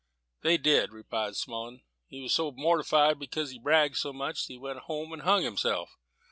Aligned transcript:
"They 0.41 0.57
said," 0.59 0.93
replied 0.93 1.35
Smullen, 1.35 1.83
"he 2.07 2.21
was 2.21 2.33
so 2.33 2.49
mortified 2.49 3.19
because 3.19 3.51
he'd 3.51 3.61
bragged 3.61 3.97
so 3.97 4.11
much, 4.11 4.47
that 4.47 4.53
he 4.53 4.57
went 4.57 4.79
home 4.79 5.13
and 5.13 5.21
hung 5.21 5.43
himself. 5.43 5.95